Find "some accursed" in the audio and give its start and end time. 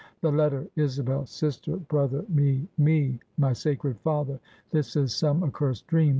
5.13-5.85